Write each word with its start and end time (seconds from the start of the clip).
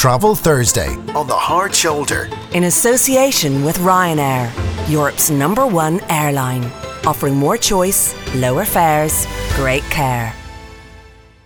Travel 0.00 0.34
Thursday 0.34 0.94
on 1.14 1.26
the 1.26 1.36
Hard 1.36 1.74
Shoulder. 1.74 2.30
In 2.54 2.64
association 2.64 3.62
with 3.66 3.76
Ryanair, 3.80 4.50
Europe's 4.90 5.28
number 5.28 5.66
one 5.66 6.00
airline, 6.08 6.64
offering 7.06 7.34
more 7.34 7.58
choice, 7.58 8.14
lower 8.34 8.64
fares, 8.64 9.26
great 9.56 9.82
care. 9.90 10.34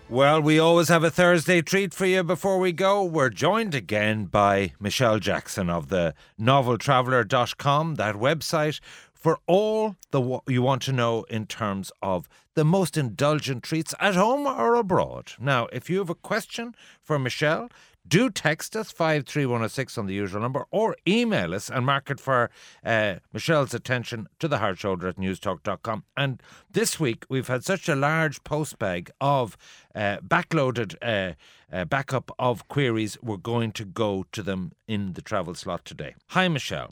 Well, 0.09 0.41
we 0.41 0.61
always 0.61 0.87
have 0.87 1.03
a 1.03 1.11
Thursday 1.11 1.63
treat 1.63 1.93
for 1.93 2.07
you 2.07 2.23
before 2.23 2.61
we 2.61 2.71
go. 2.71 3.03
We're 3.03 3.29
joined 3.29 3.75
again 3.75 4.27
by 4.27 4.75
Michelle 4.79 5.19
Jackson 5.19 5.69
of 5.69 5.89
the 5.89 6.15
noveltraveller.com, 6.41 7.97
that 7.97 8.15
website 8.15 8.79
for 9.13 9.41
all 9.49 9.97
the 10.13 10.21
what 10.21 10.45
you 10.47 10.63
want 10.63 10.83
to 10.83 10.93
know 10.93 11.25
in 11.25 11.47
terms 11.47 11.91
of 12.03 12.29
the 12.55 12.65
most 12.65 12.97
indulgent 12.97 13.65
treats 13.65 13.97
at 13.99 14.15
home 14.15 14.47
or 14.47 14.77
abroad. 14.77 15.33
Now, 15.41 15.67
if 15.73 15.91
you 15.91 15.99
have 15.99 16.11
a 16.11 16.15
question 16.15 16.77
for 17.03 17.19
Michelle, 17.19 17.69
do 18.07 18.31
text 18.31 18.77
us 18.77 18.91
53106 18.91 19.99
on 19.99 20.07
the 20.07 20.15
usual 20.15 20.41
number 20.41 20.67
or 20.71 20.97
email 21.07 21.55
us 21.55 21.71
and 21.71 21.87
mark 21.87 22.11
it 22.11 22.21
for 22.21 22.51
uh, 22.85 23.17
Michelle's 23.33 23.75
attention 23.75 24.29
to 24.39 24.49
the 24.49 24.59
hard 24.59 24.79
shoulder 24.79 25.09
at 25.09 25.17
newstalk.com. 25.17 26.05
And 26.17 26.43
this 26.71 27.01
week 27.01 27.25
we've 27.29 27.49
had 27.49 27.65
such 27.65 27.89
a 27.89 27.97
large 27.97 28.45
post 28.45 28.79
bag 28.79 29.11
of 29.21 29.57
uh, 29.95 30.19
backloaded 30.19 30.97
uh, 31.03 31.35
uh, 31.73 31.85
backup 31.85 32.31
of 32.39 32.69
queries. 32.69 33.17
We're 33.23 33.37
going 33.37 33.73
to 33.73 33.85
go 33.85 34.27
to 34.33 34.43
them 34.43 34.73
in 34.87 35.15
the 35.15 35.23
travel 35.23 35.55
slot 35.55 35.85
today. 35.85 36.15
Hi, 36.29 36.49
Michelle. 36.49 36.91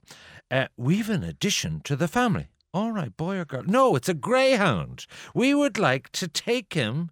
Uh, 0.51 0.67
we've 0.77 1.11
an 1.11 1.23
addition 1.23 1.81
to 1.85 1.97
the 1.97 2.09
family. 2.09 2.49
All 2.75 2.91
right, 2.91 3.15
boy 3.15 3.37
or 3.37 3.45
girl? 3.45 3.65
No, 3.67 3.97
it's 3.97 4.09
a 4.09 4.15
greyhound. 4.15 5.07
We 5.35 5.55
would 5.55 5.79
like 5.79 6.11
to 6.13 6.27
take 6.27 6.73
him 6.73 7.11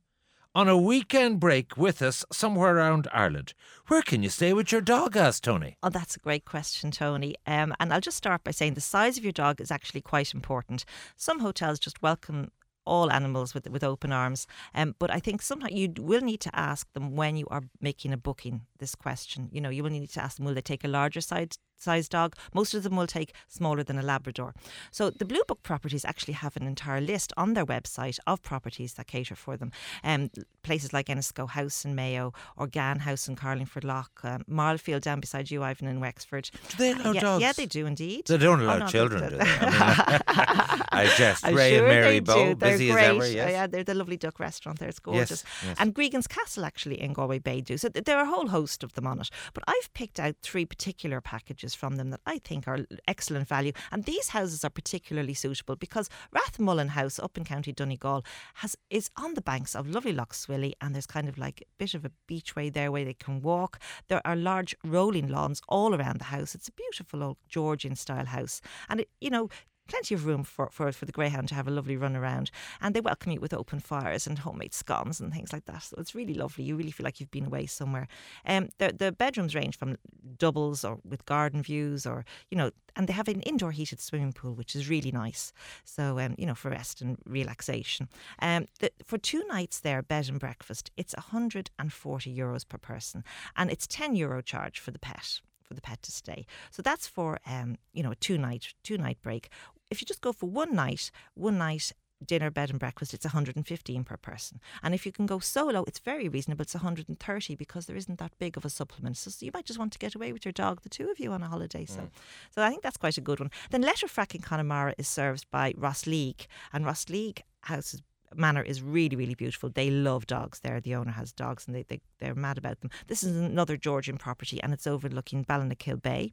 on 0.54 0.68
a 0.68 0.76
weekend 0.76 1.38
break 1.38 1.76
with 1.76 2.02
us 2.02 2.24
somewhere 2.32 2.76
around 2.76 3.06
Ireland. 3.12 3.54
Where 3.86 4.02
can 4.02 4.22
you 4.22 4.28
stay 4.28 4.52
with 4.52 4.72
your 4.72 4.80
dog? 4.80 5.16
asked 5.16 5.44
Tony. 5.44 5.76
Oh, 5.82 5.90
that's 5.90 6.16
a 6.16 6.20
great 6.20 6.44
question, 6.44 6.90
Tony. 6.90 7.36
Um, 7.46 7.72
and 7.78 7.92
I'll 7.92 8.00
just 8.00 8.16
start 8.16 8.42
by 8.42 8.50
saying 8.50 8.74
the 8.74 8.80
size 8.80 9.16
of 9.16 9.24
your 9.24 9.32
dog 9.32 9.60
is 9.60 9.70
actually 9.70 10.00
quite 10.00 10.34
important. 10.34 10.84
Some 11.16 11.38
hotels 11.40 11.78
just 11.78 12.02
welcome 12.02 12.50
all 12.86 13.12
animals 13.12 13.54
with 13.54 13.68
with 13.70 13.84
open 13.84 14.10
arms. 14.10 14.46
Um, 14.74 14.96
but 14.98 15.12
I 15.12 15.20
think 15.20 15.42
sometimes 15.42 15.74
you 15.74 15.92
will 15.98 16.22
need 16.22 16.40
to 16.40 16.56
ask 16.56 16.92
them 16.94 17.14
when 17.14 17.36
you 17.36 17.46
are 17.50 17.62
making 17.80 18.12
a 18.12 18.16
booking 18.16 18.62
this 18.78 18.94
question. 18.94 19.48
You 19.52 19.60
know, 19.60 19.68
you 19.68 19.82
will 19.82 19.90
need 19.90 20.10
to 20.10 20.22
ask 20.22 20.36
them 20.36 20.46
will 20.46 20.54
they 20.54 20.62
take 20.62 20.84
a 20.84 20.88
larger 20.88 21.20
size 21.20 21.58
size 21.80 22.08
dog. 22.08 22.36
Most 22.54 22.74
of 22.74 22.82
them 22.82 22.96
will 22.96 23.06
take 23.06 23.32
smaller 23.48 23.82
than 23.82 23.98
a 23.98 24.02
Labrador. 24.02 24.54
So 24.90 25.10
the 25.10 25.24
Blue 25.24 25.42
Book 25.48 25.62
properties 25.62 26.04
actually 26.04 26.34
have 26.34 26.56
an 26.56 26.66
entire 26.66 27.00
list 27.00 27.32
on 27.36 27.54
their 27.54 27.66
website 27.66 28.18
of 28.26 28.42
properties 28.42 28.94
that 28.94 29.06
cater 29.06 29.34
for 29.34 29.56
them. 29.56 29.72
Um, 30.04 30.30
places 30.62 30.92
like 30.92 31.06
Enniscoe 31.06 31.48
House 31.48 31.84
in 31.84 31.94
Mayo 31.94 32.32
or 32.56 32.66
Ghan 32.66 33.00
House 33.00 33.26
in 33.28 33.36
Carlingford 33.36 33.84
Lough, 33.84 34.04
um, 34.24 34.44
Marlfield 34.46 35.02
down 35.02 35.20
beside 35.20 35.50
you, 35.50 35.62
Ivan, 35.62 35.88
in 35.88 36.00
Wexford. 36.00 36.50
Do 36.68 36.76
they 36.76 36.92
allow 36.92 37.12
yeah, 37.12 37.20
dogs? 37.20 37.42
Yeah, 37.42 37.52
they 37.52 37.66
do 37.66 37.86
indeed. 37.86 38.26
They 38.26 38.36
don't 38.38 38.60
Oh, 38.60 38.64
allow 38.64 38.78
no, 38.78 38.86
children, 38.86 39.22
don't. 39.22 39.38
they? 39.38 39.44
I, 39.44 40.16
mean, 40.20 40.82
I 40.92 41.14
jest. 41.16 41.46
I'm 41.46 41.54
Ray 41.54 41.70
sure 41.76 41.78
and 41.78 41.88
Mary 41.88 42.10
they 42.14 42.20
Bowe, 42.20 42.34
do. 42.50 42.54
They're 42.56 42.72
busy 42.72 42.90
great. 42.90 43.04
as 43.04 43.08
ever, 43.10 43.22
Uh, 43.22 43.26
yes. 43.26 43.50
yeah, 43.52 43.66
they're 43.66 43.84
the 43.84 43.94
lovely 43.94 44.16
duck 44.16 44.38
restaurant 44.38 44.78
there. 44.78 44.88
It's 44.88 44.98
gorgeous. 44.98 45.44
yes. 45.64 45.76
And 45.78 45.94
Gregan's 45.94 46.26
Castle 46.26 46.64
actually 46.64 47.00
in 47.00 47.12
Galway 47.12 47.38
Bay 47.38 47.60
do. 47.60 47.78
So 47.78 47.88
th- 47.88 48.04
there 48.04 48.18
are 48.18 48.24
a 48.24 48.28
whole 48.28 48.48
host 48.48 48.82
of 48.82 48.92
them 48.94 49.06
on 49.06 49.20
it. 49.20 49.30
But 49.54 49.64
I've 49.66 49.92
picked 49.94 50.20
out 50.20 50.36
three 50.42 50.66
particular 50.66 51.20
packages 51.20 51.69
from 51.74 51.96
them 51.96 52.10
that 52.10 52.20
I 52.26 52.38
think 52.38 52.66
are 52.66 52.80
excellent 53.06 53.48
value. 53.48 53.72
And 53.90 54.04
these 54.04 54.28
houses 54.28 54.64
are 54.64 54.70
particularly 54.70 55.34
suitable 55.34 55.76
because 55.76 56.08
Rathmullan 56.34 56.90
House 56.90 57.18
up 57.18 57.36
in 57.36 57.44
County 57.44 57.72
Donegal 57.72 58.24
has 58.54 58.76
is 58.90 59.10
on 59.16 59.34
the 59.34 59.42
banks 59.42 59.74
of 59.74 59.88
lovely 59.88 60.12
Lough 60.12 60.26
Swilly 60.32 60.72
and 60.80 60.94
there's 60.94 61.06
kind 61.06 61.28
of 61.28 61.38
like 61.38 61.62
a 61.62 61.64
bit 61.78 61.94
of 61.94 62.04
a 62.04 62.12
beachway 62.28 62.72
there 62.72 62.92
where 62.92 63.04
they 63.04 63.14
can 63.14 63.40
walk. 63.40 63.80
There 64.08 64.20
are 64.24 64.36
large 64.36 64.74
rolling 64.84 65.28
lawns 65.28 65.60
all 65.68 65.94
around 65.94 66.18
the 66.20 66.24
house. 66.24 66.54
It's 66.54 66.68
a 66.68 66.72
beautiful 66.72 67.22
old 67.22 67.36
Georgian 67.48 67.96
style 67.96 68.26
house. 68.26 68.60
And 68.88 69.00
it, 69.00 69.08
you 69.20 69.30
know, 69.30 69.48
plenty 69.90 70.14
of 70.14 70.24
room 70.24 70.44
for, 70.44 70.68
for, 70.70 70.90
for 70.92 71.04
the 71.04 71.12
greyhound 71.12 71.48
to 71.48 71.54
have 71.54 71.66
a 71.66 71.70
lovely 71.70 71.96
run 71.96 72.14
around. 72.16 72.50
And 72.80 72.94
they 72.94 73.00
welcome 73.00 73.32
you 73.32 73.40
with 73.40 73.52
open 73.52 73.80
fires 73.80 74.26
and 74.26 74.38
homemade 74.38 74.72
scones 74.72 75.20
and 75.20 75.32
things 75.32 75.52
like 75.52 75.64
that. 75.66 75.82
So 75.82 75.96
it's 75.98 76.14
really 76.14 76.34
lovely. 76.34 76.64
You 76.64 76.76
really 76.76 76.92
feel 76.92 77.04
like 77.04 77.18
you've 77.18 77.30
been 77.30 77.46
away 77.46 77.66
somewhere. 77.66 78.06
Um, 78.46 78.68
the, 78.78 78.94
the 78.96 79.10
bedrooms 79.10 79.54
range 79.54 79.76
from 79.76 79.96
doubles 80.38 80.84
or 80.84 81.00
with 81.04 81.26
garden 81.26 81.62
views 81.62 82.06
or, 82.06 82.24
you 82.50 82.56
know, 82.56 82.70
and 82.96 83.08
they 83.08 83.12
have 83.12 83.28
an 83.28 83.40
indoor 83.42 83.72
heated 83.72 84.00
swimming 84.00 84.32
pool, 84.32 84.54
which 84.54 84.76
is 84.76 84.88
really 84.88 85.10
nice. 85.10 85.52
So, 85.84 86.18
um, 86.18 86.34
you 86.38 86.46
know, 86.46 86.54
for 86.54 86.70
rest 86.70 87.00
and 87.00 87.18
relaxation. 87.26 88.08
Um, 88.40 88.66
the, 88.78 88.92
for 89.04 89.18
two 89.18 89.44
nights 89.48 89.80
there, 89.80 90.02
bed 90.02 90.28
and 90.28 90.38
breakfast, 90.38 90.90
it's 90.96 91.14
140 91.14 92.36
euros 92.36 92.68
per 92.68 92.78
person. 92.78 93.24
And 93.56 93.70
it's 93.70 93.86
10 93.86 94.14
euro 94.14 94.40
charge 94.40 94.78
for 94.78 94.92
the 94.92 94.98
pet 94.98 95.40
for 95.70 95.74
the 95.74 95.80
pet 95.80 96.02
to 96.02 96.10
stay. 96.10 96.46
So 96.72 96.82
that's 96.82 97.06
for 97.06 97.38
um, 97.46 97.76
you 97.92 98.02
know 98.02 98.10
a 98.10 98.16
two 98.16 98.36
night 98.36 98.74
two 98.82 98.98
night 98.98 99.18
break. 99.22 99.50
If 99.90 100.00
you 100.00 100.06
just 100.06 100.20
go 100.20 100.32
for 100.32 100.48
one 100.48 100.74
night, 100.74 101.10
one 101.34 101.58
night 101.58 101.92
dinner, 102.24 102.50
bed 102.50 102.70
and 102.70 102.78
breakfast, 102.78 103.14
it's 103.14 103.24
115 103.24 104.04
per 104.04 104.16
person. 104.16 104.60
And 104.82 104.94
if 104.94 105.06
you 105.06 105.12
can 105.12 105.26
go 105.26 105.38
solo, 105.38 105.84
it's 105.86 105.98
very 105.98 106.28
reasonable. 106.28 106.62
It's 106.62 106.74
130 106.74 107.54
because 107.56 107.86
there 107.86 107.96
isn't 107.96 108.18
that 108.18 108.32
big 108.38 108.56
of 108.56 108.64
a 108.64 108.70
supplement. 108.70 109.16
So, 109.16 109.30
so 109.30 109.44
you 109.44 109.52
might 109.52 109.64
just 109.64 109.78
want 109.78 109.92
to 109.92 109.98
get 109.98 110.14
away 110.14 110.32
with 110.32 110.44
your 110.44 110.52
dog, 110.52 110.82
the 110.82 110.88
two 110.88 111.10
of 111.10 111.18
you 111.18 111.32
on 111.32 111.42
a 111.42 111.48
holiday. 111.48 111.84
So, 111.86 112.00
mm. 112.00 112.10
so 112.54 112.62
I 112.62 112.68
think 112.68 112.82
that's 112.82 112.96
quite 112.96 113.18
a 113.18 113.22
good 113.22 113.40
one. 113.40 113.50
Then 113.70 113.82
Letterfrack 113.82 114.34
in 114.34 114.42
Connemara 114.42 114.94
is 114.98 115.08
served 115.08 115.50
by 115.50 115.72
Rosleague, 115.72 116.46
and 116.72 116.84
Rosleague 116.84 117.42
houses 117.62 118.02
manor 118.36 118.62
is 118.62 118.80
really 118.80 119.16
really 119.16 119.34
beautiful 119.34 119.68
they 119.70 119.90
love 119.90 120.24
dogs 120.26 120.60
there 120.60 120.80
the 120.80 120.94
owner 120.94 121.10
has 121.10 121.32
dogs 121.32 121.66
and 121.66 121.74
they, 121.74 121.82
they 121.82 122.00
they're 122.20 122.34
mad 122.34 122.56
about 122.58 122.80
them 122.80 122.88
this 123.08 123.24
is 123.24 123.36
another 123.36 123.76
georgian 123.76 124.16
property 124.16 124.62
and 124.62 124.72
it's 124.72 124.86
overlooking 124.86 125.44
Ballinakill 125.44 126.00
Bay 126.00 126.30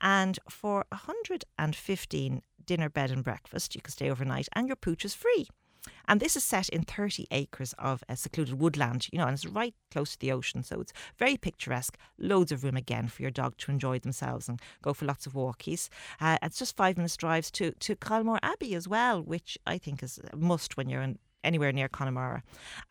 and 0.00 0.38
for 0.48 0.84
115 0.90 2.42
dinner 2.66 2.88
bed 2.88 3.10
and 3.10 3.24
breakfast 3.24 3.74
you 3.74 3.80
can 3.80 3.92
stay 3.92 4.10
overnight 4.10 4.48
and 4.54 4.66
your 4.68 4.76
pooch 4.76 5.04
is 5.04 5.14
free 5.14 5.46
and 6.08 6.20
this 6.20 6.36
is 6.36 6.44
set 6.44 6.68
in 6.68 6.82
30 6.82 7.26
acres 7.30 7.74
of 7.78 8.04
a 8.08 8.16
secluded 8.16 8.60
woodland, 8.60 9.08
you 9.12 9.18
know, 9.18 9.26
and 9.26 9.34
it's 9.34 9.46
right 9.46 9.74
close 9.90 10.12
to 10.12 10.18
the 10.18 10.32
ocean. 10.32 10.62
So 10.62 10.80
it's 10.80 10.92
very 11.18 11.36
picturesque. 11.36 11.96
Loads 12.18 12.52
of 12.52 12.64
room 12.64 12.76
again 12.76 13.08
for 13.08 13.22
your 13.22 13.30
dog 13.30 13.56
to 13.58 13.70
enjoy 13.70 13.98
themselves 13.98 14.48
and 14.48 14.60
go 14.82 14.92
for 14.92 15.06
lots 15.06 15.26
of 15.26 15.32
walkies. 15.32 15.88
Uh, 16.20 16.38
it's 16.42 16.58
just 16.58 16.76
five 16.76 16.96
minutes 16.96 17.16
drives 17.16 17.50
to, 17.52 17.72
to 17.72 17.96
Kylemore 17.96 18.38
Abbey 18.42 18.74
as 18.74 18.88
well, 18.88 19.22
which 19.22 19.56
I 19.66 19.78
think 19.78 20.02
is 20.02 20.20
a 20.32 20.36
must 20.36 20.76
when 20.76 20.88
you're 20.88 21.02
in 21.02 21.18
anywhere 21.44 21.72
near 21.72 21.88
Connemara. 21.88 22.42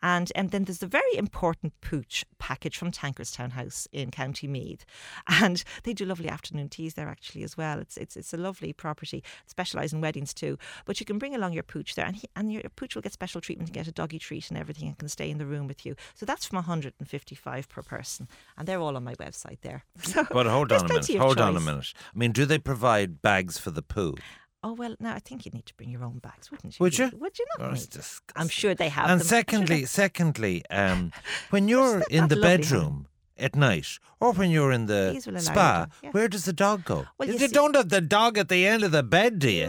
And, 0.02 0.30
and 0.34 0.50
then 0.50 0.64
there's 0.64 0.82
a 0.82 0.86
very 0.86 1.16
important 1.16 1.72
pooch 1.80 2.24
package 2.38 2.76
from 2.76 2.90
Tankardstown 2.90 3.52
House 3.52 3.86
in 3.92 4.10
County 4.10 4.46
Meath. 4.46 4.84
And 5.28 5.62
they 5.84 5.92
do 5.92 6.04
lovely 6.04 6.28
afternoon 6.28 6.68
teas 6.68 6.94
there 6.94 7.08
actually 7.08 7.42
as 7.42 7.56
well. 7.56 7.78
It's 7.78 7.96
it's, 7.96 8.16
it's 8.16 8.34
a 8.34 8.36
lovely 8.36 8.72
property, 8.72 9.22
specialise 9.46 9.92
in 9.92 10.00
weddings 10.00 10.34
too. 10.34 10.58
But 10.84 11.00
you 11.00 11.06
can 11.06 11.18
bring 11.18 11.34
along 11.34 11.52
your 11.52 11.62
pooch 11.62 11.94
there 11.94 12.06
and, 12.06 12.16
he, 12.16 12.28
and 12.36 12.52
your 12.52 12.62
pooch 12.76 12.94
will 12.94 13.02
get 13.02 13.12
special 13.12 13.40
treatment 13.40 13.68
and 13.68 13.74
get 13.74 13.86
a 13.86 13.92
doggy 13.92 14.18
treat 14.18 14.50
and 14.50 14.58
everything 14.58 14.88
and 14.88 14.98
can 14.98 15.08
stay 15.08 15.30
in 15.30 15.38
the 15.38 15.46
room 15.46 15.66
with 15.66 15.86
you. 15.86 15.94
So 16.14 16.26
that's 16.26 16.46
from 16.46 16.56
155 16.56 17.68
per 17.68 17.82
person. 17.82 18.28
And 18.58 18.66
they're 18.66 18.80
all 18.80 18.96
on 18.96 19.04
my 19.04 19.14
website 19.14 19.60
there. 19.62 19.84
So 20.10 20.26
But 20.28 20.46
hold 20.46 20.72
on 20.72 20.86
a 20.86 20.88
minute. 20.88 21.14
Hold 21.18 21.40
on 21.40 21.56
a 21.56 21.60
minute. 21.60 21.92
I 22.12 22.18
mean, 22.18 22.32
do 22.32 22.44
they 22.44 22.58
provide 22.58 23.22
bags 23.22 23.58
for 23.58 23.70
the 23.70 23.82
poo? 23.82 24.16
Oh 24.62 24.74
well, 24.74 24.94
now 25.00 25.14
I 25.14 25.20
think 25.20 25.44
you'd 25.44 25.54
need 25.54 25.66
to 25.66 25.74
bring 25.74 25.88
your 25.90 26.04
own 26.04 26.18
bags, 26.18 26.50
wouldn't 26.50 26.78
you? 26.78 26.84
Would 26.84 26.98
you? 26.98 27.10
Would 27.14 27.38
you 27.38 27.46
not? 27.58 27.68
Oh, 27.68 27.72
it's 27.72 27.82
Nate? 27.82 27.90
disgusting. 27.90 28.42
I'm 28.42 28.48
sure 28.48 28.74
they 28.74 28.90
have. 28.90 29.08
And 29.08 29.20
them. 29.20 29.26
Secondly, 29.36 29.84
secondly, 29.86 30.64
um, 30.70 31.12
when 31.48 31.66
you're 31.68 32.02
in 32.10 32.28
the 32.28 32.36
lovely, 32.36 32.58
bedroom 32.58 33.06
at 33.40 33.56
night, 33.56 33.98
or 34.20 34.32
when 34.32 34.50
you're 34.50 34.72
in 34.72 34.86
the 34.86 35.10
These 35.12 35.26
will 35.26 35.34
allow 35.34 35.40
you 35.40 35.46
spa, 35.46 35.86
yeah. 36.02 36.10
where 36.10 36.28
does 36.28 36.44
the 36.44 36.52
dog 36.52 36.84
go? 36.84 37.06
Well, 37.18 37.28
you 37.28 37.34
you 37.34 37.48
see- 37.48 37.48
don't 37.54 37.74
have 37.74 37.88
the 37.88 38.00
dog 38.00 38.38
at 38.38 38.48
the 38.48 38.66
end 38.66 38.82
of 38.84 38.92
the 38.92 39.02
bed, 39.02 39.38
do 39.38 39.50
You? 39.50 39.68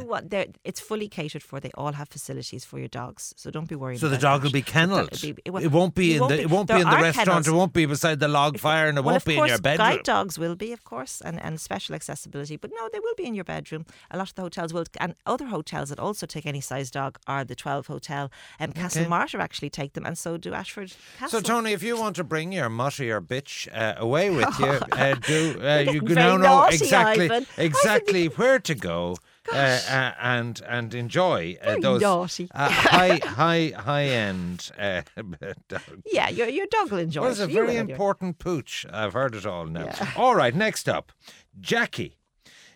It's 0.64 0.80
fully 0.80 1.08
catered 1.08 1.44
for. 1.44 1.60
They 1.60 1.72
all 1.76 1.94
have 1.94 2.10
facilities 2.10 2.64
for 2.66 2.78
your 2.80 2.88
dogs, 2.88 3.34
so 3.38 3.50
don't 3.52 3.68
be 3.68 3.76
worried. 3.76 4.00
So 4.00 4.10
the 4.10 4.18
dog 4.18 4.42
that. 4.42 4.46
will 4.48 4.52
be 4.52 4.62
The 4.62 4.66
dog- 4.66 4.74
kennelled. 4.74 5.22
be- 5.22 5.52
well, 5.52 5.64
it 5.64 5.72
won't 5.72 5.96
be 5.96 6.14
in 6.16 6.20
won't 6.20 6.32
the. 6.32 6.38
be- 6.38 6.44
It 6.44 6.50
won't 6.50 6.68
be 6.68 6.74
in 6.76 6.80
the 6.82 6.86
restaurant. 6.98 7.28
kennels. 7.30 7.48
It 7.48 7.54
won't 7.54 7.74
be 7.74 7.86
beside 7.86 8.20
the 8.20 8.28
log 8.28 8.60
fire, 8.60 8.88
and 8.90 8.98
it 8.98 9.04
well, 9.04 9.14
won't 9.16 9.26
be 9.26 9.36
course, 9.36 9.50
in 9.50 9.54
your 9.56 9.62
bedroom. 9.62 9.88
Guide 9.90 10.04
dogs 10.04 10.38
will 10.38 10.56
be, 10.56 10.72
of 10.74 10.84
course, 10.84 11.22
and, 11.22 11.42
and 11.42 11.60
special 11.62 11.96
accessibility. 11.96 12.58
But 12.58 12.72
no, 12.74 12.90
they 12.92 13.00
will 13.00 13.16
be 13.16 13.26
in 13.26 13.34
your 13.36 13.44
bedroom. 13.46 13.86
A 14.12 14.18
lot 14.18 14.30
of 14.30 14.36
the 14.36 14.42
hotels 14.42 14.74
will, 14.74 14.86
and 15.00 15.16
other 15.26 15.48
hotels 15.48 15.90
that 15.90 16.00
also 16.00 16.26
take 16.26 16.46
any 16.46 16.62
size 16.62 16.92
dog 16.92 17.18
are 17.28 17.44
the 17.46 17.56
Twelve 17.56 17.88
Hotel. 17.88 18.32
And 18.60 18.76
Castlemartyr 18.76 19.40
actually 19.40 19.70
take 19.70 19.94
them, 19.94 20.06
and 20.06 20.18
so 20.18 20.38
do 20.38 20.54
Ashford 20.54 20.94
Castle. 21.18 21.40
So 21.42 21.46
Tony, 21.46 21.72
if 21.74 21.84
you 21.84 21.98
want 21.98 22.16
to 22.18 22.24
bring 22.24 22.52
your 22.52 22.70
mutt 22.70 23.00
or 23.00 23.04
your 23.06 23.22
bitch 23.22 23.61
uh, 23.74 23.94
away 23.98 24.30
with 24.30 24.58
you, 24.60 24.66
uh, 24.92 25.16
do 25.16 25.60
uh, 25.62 25.80
you 25.80 25.86
getting 25.86 26.00
can 26.02 26.16
very 26.16 26.16
now 26.16 26.38
know 26.38 26.64
exactly 26.66 27.26
Ivan. 27.26 27.46
Exactly 27.58 28.26
where 28.28 28.60
to 28.60 28.76
go. 28.76 29.16
Uh, 29.52 29.80
uh, 29.90 30.12
and 30.22 30.62
and 30.68 30.94
enjoy 30.94 31.58
uh, 31.64 31.76
those 31.82 32.00
naughty. 32.00 32.48
uh, 32.54 32.70
high 32.70 33.18
high 33.24 33.74
high 33.76 34.04
end. 34.06 34.70
Uh, 34.78 35.02
yeah, 36.06 36.30
your 36.30 36.48
your 36.48 36.68
dog 36.68 36.92
will 36.92 37.00
enjoy 37.00 37.22
Well, 37.22 37.30
it. 37.32 37.34
it's 37.34 37.42
a 37.42 37.48
You 37.48 37.54
very 37.56 37.76
important 37.78 38.38
pooch. 38.38 38.86
I've 38.92 39.14
heard 39.14 39.34
it 39.36 39.46
all 39.48 39.66
now. 39.66 39.94
All 40.16 40.36
right, 40.36 40.54
next 40.56 40.88
up, 40.88 41.12
Jackie. 41.60 42.18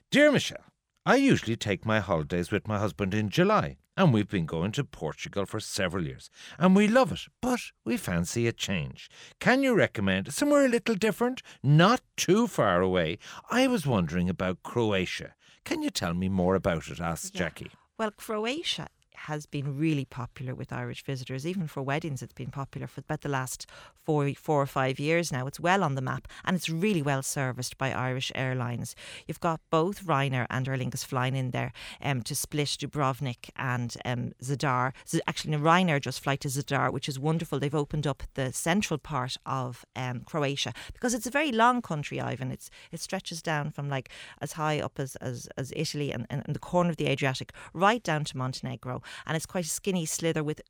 Dear 0.10 0.32
Michelle, 0.32 0.66
I 1.06 1.16
usually 1.18 1.56
take 1.56 1.86
my 1.86 2.00
holidays 2.00 2.52
with 2.52 2.68
my 2.68 2.80
husband 2.80 3.14
in 3.14 3.30
July. 3.30 3.78
And 3.98 4.14
we've 4.14 4.30
been 4.30 4.46
going 4.46 4.72
to 4.74 4.84
Portugal 4.84 5.46
for 5.46 5.60
several 5.60 6.06
years, 6.06 6.30
and 6.58 6.76
we 6.76 6.88
love 6.88 7.12
it, 7.12 7.22
but 7.42 7.60
we 7.84 7.98
fancy 7.98 8.48
a 8.48 8.52
change. 8.52 9.10
Can 9.40 9.64
you 9.64 9.74
recommend 9.76 10.34
somewhere 10.34 10.66
a 10.66 10.70
little 10.70 10.96
different, 10.96 11.42
not 11.64 12.02
too 12.18 12.48
far 12.48 12.82
away? 12.82 13.18
I 13.50 13.68
was 13.68 13.88
wondering 13.88 14.30
about 14.30 14.64
Croatia. 14.64 15.36
Can 15.64 15.82
you 15.82 15.90
tell 15.90 16.14
me 16.14 16.30
more 16.30 16.56
about 16.56 16.88
it? 16.90 17.00
asked 17.00 17.34
Yeah. 17.34 17.40
Jackie. 17.40 17.72
Well, 17.98 18.12
Croatia 18.12 18.88
has 19.26 19.46
been 19.46 19.78
really 19.78 20.06
popular 20.06 20.54
with 20.56 20.74
Irish 20.74 21.04
visitors. 21.04 21.46
Even 21.46 21.68
for 21.68 21.82
weddings, 21.82 22.22
it's 22.22 22.34
been 22.34 22.52
popular 22.52 22.88
for 22.88 23.02
about 23.02 23.22
the 23.22 23.30
last 23.30 23.68
four, 24.04 24.32
four 24.34 24.62
or 24.62 24.66
five 24.68 25.00
years 25.00 25.32
now. 25.32 25.48
It's 25.48 25.60
well 25.60 25.84
on 25.84 25.96
the 25.96 26.02
map 26.02 26.28
and 26.44 26.56
it's 26.56 26.70
really 26.70 27.02
well 27.02 27.24
serviced 27.24 27.78
by 27.78 27.92
Irish 27.92 28.32
airlines. 28.36 28.96
You've 29.28 29.40
got 29.40 29.62
both 29.70 30.06
Ryanair 30.06 30.46
and 30.50 30.68
Aer 30.68 30.78
Lingus 30.78 31.06
flying 31.06 31.36
in 31.36 31.52
there 31.52 31.74
um, 32.02 32.22
to 32.24 32.36
Split, 32.36 32.78
Dubrovnik, 32.80 33.50
and 33.56 33.96
um, 34.06 34.34
Zadar. 34.42 34.94
So 35.06 35.20
actually, 35.28 35.58
Ryanair 35.58 36.02
just 36.02 36.22
fly 36.22 36.36
to 36.38 36.48
Zadar, 36.48 36.92
which 36.92 37.10
is 37.10 37.20
wonderful. 37.20 37.60
They've 37.60 37.74
opened 37.74 38.08
up 38.08 38.24
the 38.36 38.54
central 38.54 38.98
part 38.98 39.38
of 39.46 39.86
um, 39.96 40.22
Croatia 40.22 40.74
because 40.94 41.14
it's 41.14 41.28
a 41.28 41.32
very 41.32 41.52
long 41.52 41.82
country, 41.82 42.22
Ivan. 42.22 42.52
It's 42.52 42.70
it 42.92 43.00
stretches 43.00 43.42
down 43.42 43.72
from 43.72 43.90
like 43.90 44.10
as 44.42 44.54
high 44.54 44.80
up 44.80 45.00
as 45.00 45.16
as, 45.18 45.48
as 45.58 45.74
Italy 45.76 46.12
and, 46.12 46.26
and 46.30 46.44
the 46.48 46.60
corner 46.60 46.90
of 46.90 46.98
the 46.98 47.08
Adriatic, 47.08 47.52
right 47.74 48.04
down 48.04 48.24
to 48.26 48.38
Montenegro, 48.38 49.02
and 49.26 49.36
it's 49.36 49.46
quite 49.46 49.66
a 49.66 49.70
skinny 49.70 50.06
slither 50.06 50.44
with 50.44 50.62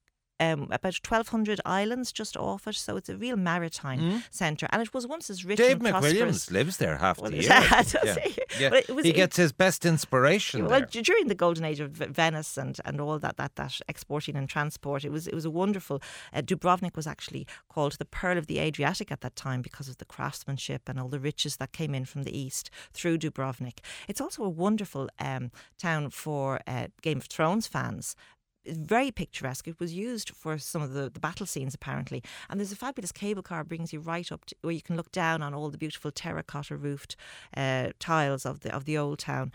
um, 0.42 0.64
about 0.64 0.96
1,200 0.96 1.62
islands 1.66 2.12
just 2.12 2.36
off 2.36 2.68
it. 2.68 2.76
So 2.76 2.98
it's 2.98 3.08
a 3.08 3.16
real 3.16 3.38
maritime 3.38 4.22
centre. 4.32 4.68
And 4.70 4.82
it 4.82 4.94
was 4.94 5.08
once 5.08 5.30
as 5.30 5.46
rich 5.46 5.60
Dave 5.60 5.78
and 5.80 5.88
prosperous. 5.88 6.14
McWilliams 6.14 6.52
lives 6.52 6.76
there 6.76 6.98
half 6.98 7.22
Well, 7.22 7.32
the 7.32 7.38
year. 7.42 7.52
yeah, 7.52 7.70
does 7.84 7.96
yeah. 8.04 8.16
he? 8.20 8.38
Yeah. 8.60 8.70
But 8.72 8.90
it 8.90 8.94
was- 8.94 9.06
he 9.06 9.12
it- 9.12 9.16
gets 9.16 9.38
his 9.38 9.54
best 9.54 9.86
inspiration 9.86 10.66
Well, 10.66 10.82
there. 10.92 11.02
during 11.04 11.30
the 11.30 11.36
golden 11.36 11.64
age 11.64 11.80
of 11.80 11.92
Venice 11.92 12.58
and, 12.58 12.78
and 12.84 13.00
all 13.00 13.18
that, 13.18 13.38
that 13.38 13.56
that 13.56 13.80
exporting 13.88 14.36
and 14.36 14.50
transport, 14.50 15.06
it 15.06 15.10
was 15.10 15.26
it 15.26 15.34
was 15.34 15.46
a 15.46 15.50
wonderful. 15.50 16.02
Uh, 16.34 16.42
Dubrovnik 16.42 16.98
was 16.98 17.08
actually 17.08 17.48
called 17.70 17.94
the 17.94 18.04
Pearl 18.04 18.38
of 18.38 18.48
the 18.48 18.60
Adriatic 18.60 19.14
at 19.14 19.22
that 19.22 19.38
time 19.38 19.62
because 19.62 19.88
of 19.88 20.00
the 20.00 20.06
craftsmanship 20.06 20.90
and 20.90 21.00
all 21.00 21.08
the 21.08 21.20
riches 21.20 21.56
that 21.58 21.72
came 21.72 21.96
in 21.96 22.04
from 22.04 22.24
the 22.24 22.38
east 22.38 22.70
through 22.92 23.20
Dubrovnik. 23.20 23.80
It's 24.10 24.20
also 24.20 24.44
a 24.44 24.50
wonderful 24.50 25.08
um, 25.18 25.50
town 25.80 26.10
for 26.10 26.60
uh, 26.68 26.88
Game 27.02 27.20
of 27.20 27.28
Thrones 27.28 27.68
fans. 27.68 28.18
Very 28.68 29.12
picturesque. 29.12 29.68
It 29.68 29.80
was 29.80 29.94
used 29.94 30.30
for 30.30 30.58
some 30.58 30.82
of 30.82 30.94
the, 30.94 31.10
the 31.10 31.20
battle 31.20 31.46
scenes, 31.46 31.74
apparently. 31.74 32.24
And 32.50 32.60
there's 32.60 32.72
a 32.72 32.76
fabulous 32.76 33.12
cable 33.12 33.44
car 33.44 33.64
brings 33.64 33.94
you 33.94 34.00
right 34.00 34.32
up 34.32 34.46
to 34.46 34.56
where 34.62 34.74
you 34.74 34.82
can 34.82 34.96
look 34.96 35.12
down 35.12 35.42
on 35.42 35.54
all 35.54 35.70
the 35.70 35.78
beautiful 35.78 36.12
terracotta 36.12 36.76
roofed 36.76 37.16
uh, 37.56 37.90
tiles 38.00 38.46
of 38.46 38.62
the 38.62 38.74
of 38.76 38.86
the 38.86 38.98
old 38.98 39.20
town. 39.20 39.52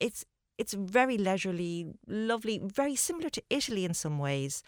It's 0.00 0.24
it's 0.58 0.74
very 0.74 1.18
leisurely, 1.18 1.86
lovely, 2.06 2.60
very 2.62 2.94
similar 2.94 3.30
to 3.30 3.42
Italy 3.50 3.84
in 3.84 3.94
some 3.94 4.18
ways, 4.18 4.62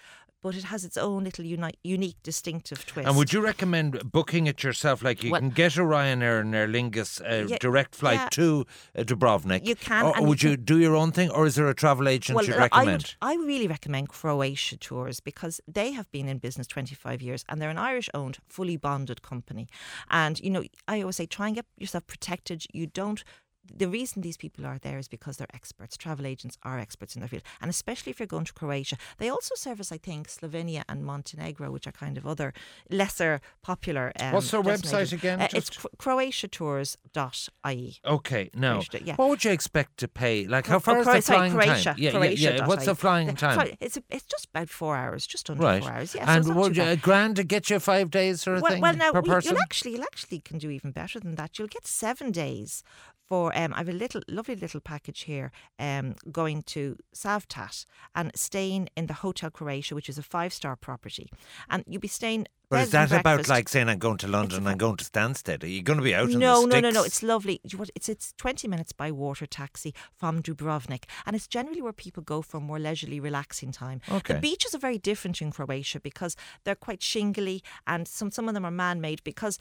but 0.45 0.55
it 0.55 0.65
has 0.65 0.85
its 0.85 0.99
own 0.99 1.25
little 1.25 1.45
uni- 1.45 1.79
unique, 1.83 2.19
distinctive 2.23 2.85
twist. 2.85 3.09
And 3.09 3.17
would 3.17 3.33
you 3.33 3.41
recommend 3.41 4.13
booking 4.13 4.47
it 4.47 4.63
yourself? 4.63 5.03
Like 5.03 5.25
you 5.25 5.31
Well- 5.33 5.41
can 5.41 5.49
get 5.51 5.77
a 5.79 5.81
Ryanair 5.81 6.43
and 6.43 6.55
Aer 6.55 6.69
Lingus 6.69 7.11
uh, 7.23 7.47
Yeah, 7.49 7.57
direct 7.59 7.95
flight 7.95 8.21
yeah. 8.25 8.29
to 8.39 8.67
uh, 8.99 9.03
Dubrovnik. 9.05 9.67
You 9.67 9.75
can, 9.75 10.05
Or 10.05 10.13
you 10.21 10.25
would 10.29 10.43
you 10.43 10.57
can- 10.57 10.65
do 10.65 10.79
your 10.79 10.95
own 10.97 11.13
thing, 11.13 11.31
or 11.31 11.47
is 11.47 11.55
there 11.55 11.69
a 11.69 11.75
travel 11.75 12.07
agent 12.09 12.37
well, 12.37 12.45
you'd 12.45 12.57
uh, 12.57 12.59
I, 12.59 12.69
recommend? 12.69 13.03
would, 13.23 13.31
I 13.31 13.35
really 13.37 13.67
recommend 13.69 14.11
Croatia 14.11 14.77
Tours 14.77 15.19
because 15.21 15.63
they 15.67 15.93
have 15.93 16.11
been 16.13 16.29
in 16.29 16.37
business 16.39 16.67
25 16.67 17.23
years 17.23 17.43
and 17.49 17.61
they're 17.63 17.71
an 17.71 17.79
Irish 17.79 18.11
owned, 18.13 18.37
fully 18.47 18.77
bonded 18.77 19.23
company. 19.23 19.67
And, 20.11 20.39
you 20.41 20.51
know, 20.51 20.65
I 20.87 21.01
always 21.01 21.17
say 21.17 21.25
try 21.27 21.47
and 21.47 21.57
get 21.57 21.65
yourself 21.79 22.07
protected. 22.07 22.67
You 22.75 22.87
don't. 22.87 23.25
The 23.73 23.89
reason 23.89 24.23
these 24.23 24.37
people 24.37 24.67
are 24.67 24.79
there 24.79 24.99
is 24.99 25.09
because 25.09 25.37
they're 25.37 25.47
experts. 25.55 25.97
Travel 25.97 26.27
agents 26.27 26.59
are 26.63 26.79
experts 26.79 27.15
in 27.15 27.21
their 27.21 27.29
field. 27.29 27.43
And 27.61 27.69
especially 27.71 28.11
if 28.11 28.19
you're 28.21 28.27
going 28.27 28.45
to 28.45 28.53
Croatia, 28.53 28.97
they 29.19 29.29
also 29.29 29.55
service, 29.55 29.91
I 29.93 29.99
think, 29.99 30.29
Slovenia 30.29 30.83
and 30.89 31.05
Montenegro, 31.05 31.71
which 31.71 31.87
are 31.87 31.93
kind 31.93 32.17
of 32.19 32.27
other 32.27 32.53
lesser 32.91 33.41
popular. 33.63 34.13
Um, 34.21 34.33
What's 34.33 34.51
their 34.51 34.63
website 34.63 35.13
again? 35.13 35.41
Uh, 35.41 35.49
it's 35.53 35.71
cro- 35.71 35.91
croatiatours.ie. 35.99 37.97
Okay, 38.05 38.51
now 38.55 38.83
yeah. 39.03 39.15
what 39.17 39.29
would 39.29 39.45
you 39.45 39.51
expect 39.51 39.97
to 39.99 40.09
pay? 40.09 40.47
Like 40.47 40.67
how 40.67 40.79
far 40.79 40.99
is 40.99 41.07
the 41.07 41.23
flying 41.23 41.53
Croatia, 41.53 41.85
time? 41.85 41.97
Yeah, 41.99 42.11
Croatia 42.11 42.43
yeah, 42.43 42.57
yeah. 42.57 42.67
What's 42.67 42.85
the 42.85 42.95
flying 42.95 43.35
time? 43.35 43.55
Sorry, 43.55 43.77
it's 43.81 43.97
a, 43.97 44.03
it's 44.11 44.27
just 44.27 44.47
about 44.47 44.69
four 44.69 44.97
hours, 44.97 45.27
just 45.27 45.49
under 45.51 45.63
Right. 45.63 45.83
four 45.83 45.93
hours. 45.93 46.15
Yeah, 46.15 46.25
and 46.37 46.47
not 46.47 46.57
would 46.57 46.77
you, 46.77 46.83
a 46.85 46.97
grand 46.97 47.37
to 47.37 47.45
get 47.45 47.71
you 47.71 47.79
five 47.79 48.11
days 48.11 48.43
sort 48.43 48.57
of 48.59 48.63
well, 48.63 48.73
thing 48.73 48.83
well, 48.83 48.95
now 48.97 49.13
per 49.13 49.21
we- 49.21 49.29
person? 49.29 49.53
you'll 49.53 49.63
actually, 49.63 49.93
you'll 49.93 50.03
actually 50.03 50.41
can 50.41 50.59
do 50.59 50.71
even 50.71 50.91
better 50.91 51.21
than 51.21 51.35
that. 51.37 51.59
You'll 51.59 51.69
get 51.69 51.87
seven 51.87 52.31
days 52.31 52.83
for. 53.29 53.54
Um, 53.55 53.73
I 53.73 53.79
have 53.79 53.89
a 53.89 53.93
little, 53.93 54.21
lovely 54.29 54.57
little 54.57 54.81
package 54.81 55.23
here. 55.23 55.53
Um, 55.79 56.17
going 56.31 56.63
to 56.63 56.97
Cavtat 57.15 57.87
and 58.15 58.33
staying 58.35 58.89
in 58.97 59.07
the 59.07 59.15
Hotel 59.15 59.51
Croatia, 59.51 59.95
which 59.95 60.09
is 60.09 60.19
a 60.19 60.23
five-star 60.23 60.77
property, 60.77 61.31
and 61.71 61.85
you'll 61.87 62.01
be 62.01 62.09
staying. 62.09 62.47
but 62.69 62.83
is 62.83 62.91
that 62.91 63.13
about 63.13 63.49
like 63.49 63.69
saying 63.69 63.89
I'm 63.89 63.99
going 63.99 64.19
to 64.19 64.29
London, 64.29 64.59
and 64.59 64.69
I'm 64.69 64.79
going 64.79 64.97
to 64.97 65.05
Stansted? 65.05 65.63
Are 65.63 65.67
you 65.69 65.83
going 65.83 65.99
to 65.99 66.03
be 66.03 66.15
out 66.15 66.31
in 66.31 66.39
no, 66.39 66.65
no, 66.65 66.81
no, 66.81 66.91
no. 66.91 67.05
It's 67.05 67.23
lovely. 67.23 67.61
You 67.63 67.77
know 67.77 67.81
what, 67.81 67.91
It's 67.95 68.09
it's 68.09 68.33
twenty 68.37 68.69
minutes 68.69 68.93
by 68.93 69.11
water 69.11 69.47
taxi 69.47 69.95
from 70.13 70.43
Dubrovnik, 70.43 71.05
and 71.27 71.37
it's 71.37 71.47
generally 71.47 71.83
where 71.83 71.93
people 71.93 72.23
go 72.23 72.43
for 72.43 72.61
more 72.61 72.79
leisurely, 72.79 73.21
relaxing 73.21 73.73
time. 73.73 74.01
Okay. 74.11 74.35
The 74.35 74.41
beaches 74.41 74.75
are 74.75 74.79
very 74.79 74.99
different 74.99 75.41
in 75.41 75.51
Croatia 75.51 76.01
because 76.01 76.37
they're 76.65 76.75
quite 76.75 77.03
shingly, 77.03 77.63
and 77.87 78.09
some 78.09 78.31
some 78.31 78.49
of 78.49 78.55
them 78.55 78.65
are 78.65 78.71
man-made 78.71 79.23
because 79.25 79.59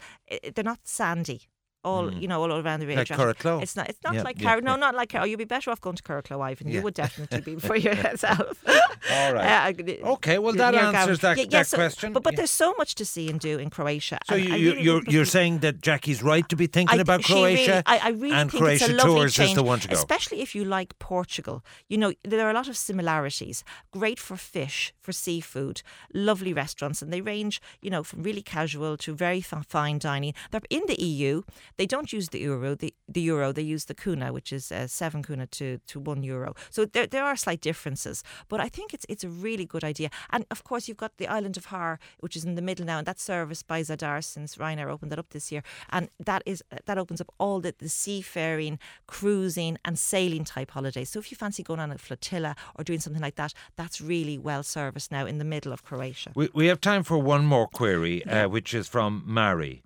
they're 0.54 0.64
not 0.64 0.80
sandy. 0.84 1.42
All 1.84 2.12
you 2.12 2.28
know, 2.28 2.40
all 2.42 2.52
around 2.52 2.80
the 2.80 2.86
Hmm. 2.86 2.98
Like. 2.98 3.62
It's 3.62 3.76
not. 3.76 3.88
It's 3.90 3.98
not 4.04 4.14
Yeah, 4.14 4.22
like 4.22 4.40
yeah, 4.40 4.44
Car- 4.54 4.60
no, 4.62 4.76
not 4.76 4.94
like 4.94 5.14
Oh, 5.14 5.24
you'd 5.24 5.38
be 5.38 5.44
better 5.44 5.70
off 5.70 5.80
going 5.80 5.96
to 5.96 6.02
Curracloe, 6.02 6.40
Ivan. 6.40 6.68
Yeah. 6.68 6.74
You 6.76 6.82
would 6.82 6.94
definitely 6.94 7.40
be 7.40 7.56
for 7.68 7.76
yourself. 7.76 8.62
All 9.10 9.34
right. 9.34 9.72
Uh, 10.02 10.06
Okay, 10.14 10.38
well, 10.38 10.54
that 10.54 10.74
answers 10.74 11.18
Gowan. 11.20 11.36
that- 11.36 11.50
that 11.50 11.66
so- 11.66 11.76
question. 11.76 12.12
But 12.12 12.22
but 12.22 12.36
there's 12.36 12.50
so 12.50 12.74
much 12.78 12.94
to 12.96 13.04
see 13.04 13.28
and 13.30 13.38
do 13.38 13.58
in 13.58 13.68
Croatia. 13.70 14.18
So 14.28 14.34
you, 14.34 14.44
you, 14.54 14.70
really 14.70 14.82
you're 14.82 15.02
you're 15.08 15.24
saying 15.24 15.58
that 15.60 15.80
Jackie's 15.82 16.22
right 16.22 16.48
to 16.48 16.56
be 16.56 16.66
thinking 16.66 16.98
I- 16.98 17.02
about 17.02 17.24
she 17.24 17.34
really- 17.34 17.66
Croatia, 17.66 17.82
I, 17.86 17.98
I 17.98 18.08
really 18.10 18.34
and 18.34 18.50
think 18.50 18.62
Croatia 18.62 18.84
it's 18.84 18.92
a 18.92 18.96
lovely 18.96 19.14
Tours 19.20 19.34
change, 19.34 19.50
is 19.50 19.54
the 19.56 19.62
one 19.62 19.80
to 19.80 19.88
go. 19.88 19.94
Especially 19.94 20.40
if 20.40 20.54
you 20.54 20.64
like 20.64 20.98
Portugal. 20.98 21.62
You 21.88 21.98
know, 21.98 22.12
there 22.24 22.46
are 22.46 22.50
a 22.50 22.54
lot 22.54 22.68
of 22.68 22.76
similarities. 22.76 23.64
Great 23.92 24.18
for 24.18 24.36
fish, 24.36 24.92
for 25.00 25.12
seafood, 25.12 25.82
lovely 26.12 26.52
restaurants, 26.52 27.02
and 27.02 27.12
they 27.12 27.20
range, 27.20 27.60
you 27.82 27.90
know, 27.90 28.02
from 28.02 28.22
really 28.22 28.42
casual 28.42 28.96
to 28.98 29.14
very 29.14 29.40
fine 29.40 29.98
dining. 29.98 30.34
They're 30.50 30.60
in 30.70 30.82
the 30.86 31.00
EU. 31.02 31.42
They 31.76 31.86
don't 31.86 32.12
use 32.12 32.28
the 32.28 32.40
euro. 32.40 32.74
The, 32.74 32.94
the 33.08 33.20
euro. 33.20 33.52
They 33.52 33.62
use 33.62 33.86
the 33.86 33.94
kuna, 33.94 34.32
which 34.32 34.52
is 34.52 34.70
uh, 34.72 34.86
seven 34.86 35.22
kuna 35.22 35.46
to, 35.46 35.78
to 35.86 36.00
one 36.00 36.22
euro. 36.22 36.54
So 36.70 36.84
there, 36.84 37.06
there 37.06 37.24
are 37.24 37.36
slight 37.36 37.60
differences, 37.60 38.22
but 38.48 38.60
I 38.60 38.68
think 38.68 38.94
it's 38.94 39.06
it's 39.08 39.24
a 39.24 39.28
really 39.28 39.64
good 39.64 39.84
idea. 39.84 40.10
And 40.30 40.44
of 40.50 40.64
course, 40.64 40.88
you've 40.88 40.96
got 40.96 41.16
the 41.18 41.28
island 41.28 41.56
of 41.56 41.66
Hvar, 41.66 41.98
which 42.20 42.36
is 42.36 42.44
in 42.44 42.54
the 42.54 42.62
middle 42.62 42.86
now, 42.86 42.98
and 42.98 43.06
that's 43.06 43.22
serviced 43.22 43.66
by 43.66 43.82
Zadar 43.82 44.22
since 44.22 44.56
Ryanair 44.56 44.90
opened 44.90 45.12
that 45.12 45.18
up 45.18 45.30
this 45.30 45.52
year, 45.52 45.62
and 45.90 46.08
that 46.18 46.42
is 46.46 46.62
that 46.86 46.98
opens 46.98 47.20
up 47.20 47.32
all 47.38 47.60
the, 47.60 47.74
the 47.78 47.88
seafaring, 47.88 48.78
cruising, 49.06 49.78
and 49.84 49.98
sailing 49.98 50.44
type 50.44 50.70
holidays. 50.72 51.10
So 51.10 51.18
if 51.18 51.30
you 51.30 51.36
fancy 51.36 51.62
going 51.62 51.80
on 51.80 51.90
a 51.90 51.98
flotilla 51.98 52.56
or 52.76 52.84
doing 52.84 53.00
something 53.00 53.22
like 53.22 53.36
that, 53.36 53.54
that's 53.76 54.00
really 54.00 54.38
well 54.38 54.62
serviced 54.62 55.10
now 55.12 55.26
in 55.26 55.38
the 55.38 55.44
middle 55.44 55.72
of 55.72 55.82
Croatia. 55.84 56.32
We, 56.34 56.48
we 56.54 56.66
have 56.66 56.80
time 56.80 57.02
for 57.02 57.18
one 57.18 57.46
more 57.46 57.68
query, 57.68 58.24
uh, 58.26 58.48
which 58.48 58.74
is 58.74 58.88
from 58.88 59.22
Mary. 59.26 59.83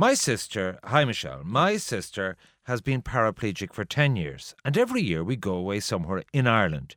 My 0.00 0.14
sister, 0.14 0.78
hi 0.82 1.04
Michelle, 1.04 1.42
my 1.44 1.76
sister 1.76 2.38
has 2.62 2.80
been 2.80 3.02
paraplegic 3.02 3.74
for 3.74 3.84
10 3.84 4.16
years, 4.16 4.54
and 4.64 4.78
every 4.78 5.02
year 5.02 5.22
we 5.22 5.36
go 5.36 5.52
away 5.52 5.80
somewhere 5.80 6.24
in 6.32 6.46
Ireland. 6.46 6.96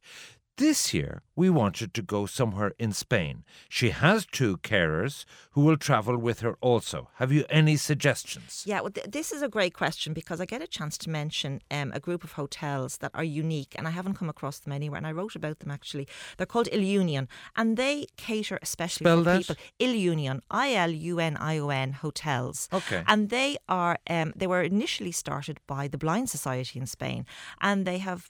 This 0.57 0.93
year, 0.93 1.23
we 1.35 1.49
wanted 1.49 1.95
to 1.95 2.03
go 2.03 2.27
somewhere 2.27 2.73
in 2.77 2.93
Spain. 2.93 3.43
She 3.69 3.89
has 3.89 4.23
two 4.23 4.57
carers 4.57 5.25
who 5.51 5.61
will 5.61 5.77
travel 5.77 6.15
with 6.15 6.41
her 6.41 6.57
also. 6.61 7.09
Have 7.15 7.31
you 7.31 7.43
any 7.49 7.75
suggestions? 7.75 8.63
Yeah, 8.63 8.81
well, 8.81 8.91
th- 8.91 9.07
this 9.09 9.31
is 9.31 9.41
a 9.41 9.49
great 9.49 9.73
question 9.73 10.13
because 10.13 10.39
I 10.39 10.45
get 10.45 10.61
a 10.61 10.67
chance 10.67 10.95
to 10.99 11.09
mention 11.09 11.61
um, 11.71 11.91
a 11.95 11.99
group 11.99 12.23
of 12.23 12.33
hotels 12.33 12.97
that 12.97 13.09
are 13.15 13.23
unique, 13.23 13.73
and 13.75 13.87
I 13.87 13.91
haven't 13.91 14.13
come 14.13 14.29
across 14.29 14.59
them 14.59 14.73
anywhere. 14.73 14.97
And 14.99 15.07
I 15.07 15.11
wrote 15.11 15.35
about 15.35 15.57
them 15.57 15.71
actually. 15.71 16.07
They're 16.37 16.45
called 16.45 16.67
Ilunion, 16.67 17.27
and 17.55 17.75
they 17.75 18.05
cater 18.15 18.59
especially 18.61 19.05
Spell 19.05 19.17
for 19.17 19.23
that. 19.23 19.37
people. 19.39 19.55
Ilunion, 19.79 20.41
I 20.51 20.75
L 20.75 20.91
U 20.91 21.19
N 21.19 21.35
I 21.37 21.57
O 21.57 21.69
N 21.69 21.93
hotels. 21.93 22.69
Okay. 22.71 23.03
And 23.07 23.31
they 23.31 23.57
are 23.67 23.97
um, 24.07 24.33
they 24.35 24.45
were 24.45 24.61
initially 24.61 25.11
started 25.13 25.59
by 25.65 25.87
the 25.87 25.97
Blind 25.97 26.29
Society 26.29 26.77
in 26.79 26.85
Spain, 26.85 27.25
and 27.59 27.87
they 27.87 27.97
have 27.97 28.29